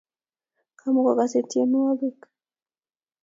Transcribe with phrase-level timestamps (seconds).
[0.79, 2.19] Kamukokase tienwogik